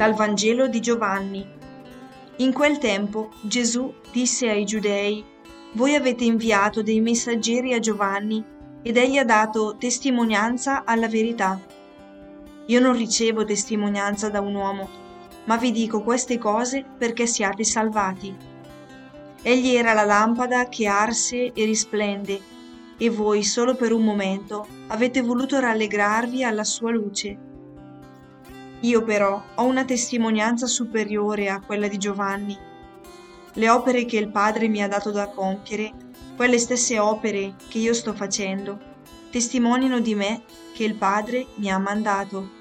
Dal 0.00 0.14
Vangelo 0.14 0.66
di 0.66 0.80
Giovanni. 0.80 1.46
In 2.36 2.54
quel 2.54 2.78
tempo 2.78 3.32
Gesù 3.42 3.92
disse 4.10 4.48
ai 4.48 4.64
giudei, 4.64 5.22
Voi 5.72 5.94
avete 5.94 6.24
inviato 6.24 6.82
dei 6.82 7.02
messaggeri 7.02 7.74
a 7.74 7.80
Giovanni 7.80 8.42
ed 8.80 8.96
egli 8.96 9.18
ha 9.18 9.26
dato 9.26 9.76
testimonianza 9.76 10.84
alla 10.86 11.06
verità. 11.06 11.60
Io 12.64 12.80
non 12.80 12.96
ricevo 12.96 13.44
testimonianza 13.44 14.30
da 14.30 14.40
un 14.40 14.54
uomo, 14.54 14.88
ma 15.44 15.58
vi 15.58 15.70
dico 15.70 16.02
queste 16.02 16.38
cose 16.38 16.82
perché 16.96 17.26
siate 17.26 17.62
salvati. 17.62 18.34
Egli 19.42 19.74
era 19.74 19.92
la 19.92 20.06
lampada 20.06 20.66
che 20.70 20.86
arse 20.86 21.52
e 21.52 21.64
risplende, 21.66 22.40
e 22.96 23.10
voi 23.10 23.42
solo 23.42 23.74
per 23.74 23.92
un 23.92 24.02
momento 24.02 24.66
avete 24.86 25.20
voluto 25.20 25.60
rallegrarvi 25.60 26.42
alla 26.42 26.64
sua 26.64 26.90
luce. 26.90 27.49
Io 28.80 29.02
però 29.02 29.42
ho 29.56 29.64
una 29.64 29.84
testimonianza 29.84 30.66
superiore 30.66 31.50
a 31.50 31.60
quella 31.60 31.86
di 31.86 31.98
Giovanni. 31.98 32.56
Le 33.54 33.68
opere 33.68 34.06
che 34.06 34.16
il 34.16 34.30
Padre 34.30 34.68
mi 34.68 34.82
ha 34.82 34.88
dato 34.88 35.10
da 35.10 35.28
compiere, 35.28 35.92
quelle 36.34 36.58
stesse 36.58 36.98
opere 36.98 37.56
che 37.68 37.78
io 37.78 37.92
sto 37.92 38.14
facendo, 38.14 38.78
testimoniano 39.30 40.00
di 40.00 40.14
me 40.14 40.42
che 40.72 40.84
il 40.84 40.94
Padre 40.94 41.46
mi 41.56 41.70
ha 41.70 41.76
mandato. 41.76 42.59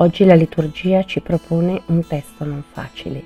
Oggi 0.00 0.24
la 0.24 0.36
liturgia 0.36 1.02
ci 1.02 1.20
propone 1.20 1.82
un 1.86 2.06
testo 2.06 2.44
non 2.44 2.62
facile 2.62 3.20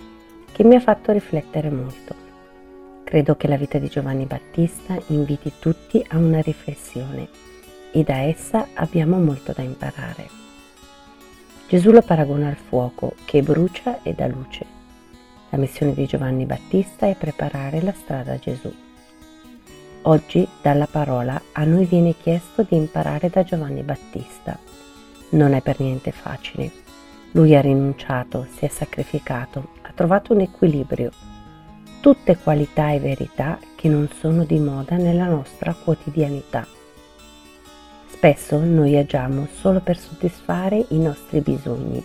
che 0.53 0.65
mi 0.65 0.75
ha 0.75 0.81
fatto 0.81 1.12
riflettere 1.12 1.69
molto. 1.69 2.15
Credo 3.05 3.37
che 3.37 3.47
la 3.47 3.59
vita 3.59 3.77
di 3.77 3.89
Giovanni 3.89 4.25
Battista 4.25 4.98
inviti 5.09 5.53
tutti 5.59 6.03
a 6.09 6.17
una 6.17 6.41
riflessione 6.41 7.28
e 7.93 8.03
da 8.05 8.23
essa 8.23 8.69
abbiamo 8.73 9.19
molto 9.19 9.53
da 9.55 9.61
imparare. 9.61 10.31
Gesù 11.69 11.91
lo 11.91 12.00
paragona 12.00 12.48
al 12.48 12.56
fuoco 12.56 13.17
che 13.27 13.43
brucia 13.43 14.03
e 14.03 14.15
dà 14.15 14.27
luce. 14.27 14.65
La 15.50 15.59
missione 15.59 15.93
di 15.93 16.06
Giovanni 16.06 16.47
Battista 16.47 17.06
è 17.06 17.15
preparare 17.15 17.83
la 17.83 17.93
strada 17.93 18.33
a 18.33 18.39
Gesù. 18.39 18.73
Oggi 20.05 20.48
dalla 20.62 20.87
parola 20.91 21.39
a 21.53 21.65
noi 21.65 21.84
viene 21.84 22.17
chiesto 22.17 22.65
di 22.67 22.77
imparare 22.77 23.28
da 23.28 23.43
Giovanni 23.43 23.83
Battista 23.83 24.59
non 25.33 25.52
è 25.52 25.61
per 25.61 25.80
niente 25.80 26.12
facile. 26.12 26.70
Lui 27.33 27.55
ha 27.55 27.61
rinunciato, 27.61 28.47
si 28.55 28.64
è 28.64 28.69
sacrificato, 28.69 29.69
ha 29.83 29.92
trovato 29.94 30.33
un 30.33 30.41
equilibrio. 30.41 31.11
Tutte 32.00 32.36
qualità 32.36 32.91
e 32.91 32.98
verità 32.98 33.58
che 33.75 33.88
non 33.88 34.08
sono 34.19 34.44
di 34.44 34.58
moda 34.58 34.97
nella 34.97 35.27
nostra 35.27 35.75
quotidianità. 35.75 36.66
Spesso 38.08 38.58
noi 38.58 38.97
agiamo 38.97 39.47
solo 39.53 39.80
per 39.80 39.98
soddisfare 39.98 40.84
i 40.91 40.98
nostri 40.98 41.41
bisogni, 41.41 42.05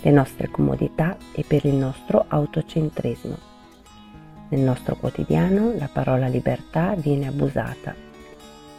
le 0.00 0.10
nostre 0.10 0.48
comodità 0.48 1.16
e 1.34 1.44
per 1.46 1.64
il 1.64 1.74
nostro 1.74 2.24
autocentrismo. 2.26 3.52
Nel 4.48 4.60
nostro 4.60 4.96
quotidiano 4.96 5.74
la 5.76 5.88
parola 5.92 6.26
libertà 6.26 6.94
viene 6.96 7.26
abusata 7.26 8.03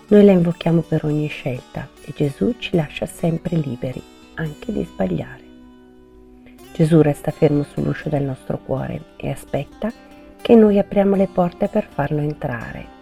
noi 0.07 0.23
la 0.23 0.33
invochiamo 0.33 0.81
per 0.81 1.03
ogni 1.03 1.27
scelta 1.27 1.89
e 2.03 2.13
Gesù 2.15 2.55
ci 2.59 2.75
lascia 2.75 3.07
sempre 3.07 3.55
liberi, 3.55 4.01
anche 4.35 4.71
di 4.71 4.83
sbagliare. 4.83 5.43
Gesù 6.73 7.01
resta 7.01 7.31
fermo 7.31 7.63
sull'uscio 7.63 8.09
del 8.09 8.21
nostro 8.21 8.59
cuore 8.59 9.01
e 9.15 9.31
aspetta 9.31 9.91
che 10.41 10.53
noi 10.53 10.77
apriamo 10.77 11.15
le 11.15 11.27
porte 11.27 11.67
per 11.67 11.87
farlo 11.87 12.19
entrare. 12.19 12.93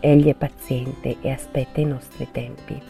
Egli 0.00 0.28
è 0.28 0.34
paziente 0.34 1.16
e 1.22 1.30
aspetta 1.30 1.80
i 1.80 1.86
nostri 1.86 2.28
tempi. 2.30 2.82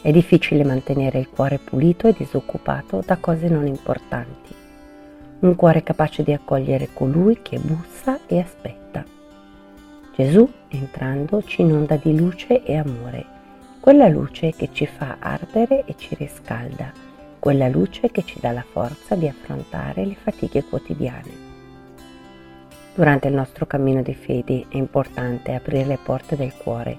È 0.00 0.10
difficile 0.10 0.64
mantenere 0.64 1.18
il 1.18 1.28
cuore 1.28 1.58
pulito 1.58 2.08
e 2.08 2.14
disoccupato 2.16 3.02
da 3.04 3.16
cose 3.18 3.48
non 3.48 3.66
importanti. 3.66 4.54
Un 5.40 5.54
cuore 5.56 5.82
capace 5.82 6.22
di 6.22 6.32
accogliere 6.32 6.88
colui 6.94 7.40
che 7.42 7.58
bussa 7.58 8.20
e 8.26 8.38
aspetta. 8.38 9.17
Gesù, 10.18 10.50
entrando, 10.66 11.44
ci 11.44 11.60
inonda 11.60 11.94
di 11.94 12.12
luce 12.18 12.64
e 12.64 12.76
amore, 12.76 13.24
quella 13.78 14.08
luce 14.08 14.50
che 14.50 14.70
ci 14.72 14.84
fa 14.84 15.18
ardere 15.20 15.84
e 15.84 15.94
ci 15.96 16.16
riscalda, 16.16 16.90
quella 17.38 17.68
luce 17.68 18.10
che 18.10 18.24
ci 18.24 18.40
dà 18.40 18.50
la 18.50 18.64
forza 18.68 19.14
di 19.14 19.28
affrontare 19.28 20.04
le 20.04 20.16
fatiche 20.20 20.64
quotidiane. 20.64 21.30
Durante 22.96 23.28
il 23.28 23.34
nostro 23.34 23.64
cammino 23.66 24.02
di 24.02 24.12
fede 24.12 24.64
è 24.68 24.76
importante 24.76 25.54
aprire 25.54 25.84
le 25.86 25.98
porte 26.02 26.34
del 26.34 26.52
cuore 26.52 26.98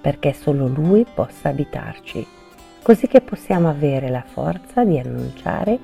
perché 0.00 0.32
solo 0.32 0.68
Lui 0.68 1.04
possa 1.12 1.48
abitarci, 1.48 2.24
così 2.80 3.08
che 3.08 3.22
possiamo 3.22 3.68
avere 3.68 4.08
la 4.08 4.22
forza 4.24 4.84
di 4.84 5.00
annunciare 5.00 5.76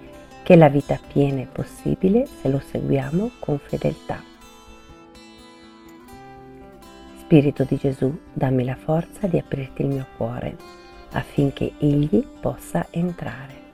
che 0.44 0.54
la 0.54 0.68
vita 0.68 0.96
piena 1.12 1.40
è 1.40 1.46
possibile 1.50 2.24
se 2.40 2.48
lo 2.48 2.60
seguiamo 2.60 3.32
con 3.40 3.58
fedeltà. 3.58 4.27
Spirito 7.28 7.64
di 7.64 7.76
Gesù, 7.76 8.10
dammi 8.32 8.64
la 8.64 8.74
forza 8.74 9.26
di 9.26 9.36
aprirti 9.36 9.82
il 9.82 9.88
mio 9.88 10.06
cuore 10.16 10.56
affinché 11.12 11.74
Egli 11.76 12.24
possa 12.40 12.86
entrare. 12.88 13.67